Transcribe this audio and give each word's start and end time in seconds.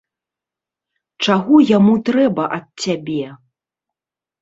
Чаго 1.27 1.55
яму 1.77 1.93
трэба 2.09 2.51
ад 2.59 2.65
цябе? 2.85 3.25